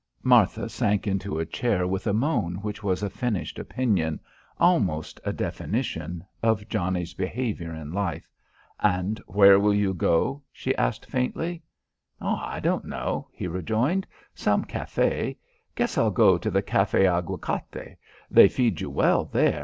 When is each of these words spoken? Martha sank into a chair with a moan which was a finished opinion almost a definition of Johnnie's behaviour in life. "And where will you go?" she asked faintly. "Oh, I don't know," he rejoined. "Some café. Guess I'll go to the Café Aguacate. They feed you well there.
Martha 0.23 0.67
sank 0.67 1.05
into 1.05 1.37
a 1.37 1.45
chair 1.45 1.85
with 1.85 2.07
a 2.07 2.11
moan 2.11 2.55
which 2.63 2.81
was 2.81 3.03
a 3.03 3.09
finished 3.11 3.59
opinion 3.59 4.19
almost 4.59 5.21
a 5.23 5.31
definition 5.31 6.25
of 6.41 6.67
Johnnie's 6.67 7.13
behaviour 7.13 7.71
in 7.75 7.91
life. 7.91 8.27
"And 8.79 9.19
where 9.27 9.59
will 9.59 9.75
you 9.75 9.93
go?" 9.93 10.41
she 10.51 10.75
asked 10.75 11.05
faintly. 11.05 11.61
"Oh, 12.19 12.41
I 12.43 12.59
don't 12.59 12.85
know," 12.85 13.27
he 13.31 13.45
rejoined. 13.45 14.07
"Some 14.33 14.65
café. 14.65 15.37
Guess 15.75 15.99
I'll 15.99 16.09
go 16.09 16.39
to 16.39 16.49
the 16.49 16.63
Café 16.63 17.05
Aguacate. 17.05 17.97
They 18.31 18.47
feed 18.47 18.81
you 18.81 18.89
well 18.89 19.25
there. 19.25 19.59